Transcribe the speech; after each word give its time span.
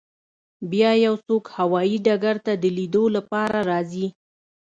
بیا 0.71 0.91
یو 1.05 1.15
څوک 1.25 1.43
هوایی 1.57 1.97
ډګر 2.05 2.35
ته 2.45 2.53
د 2.63 2.65
لیدو 2.77 3.03
لپاره 3.15 3.57
راځي 3.69 4.07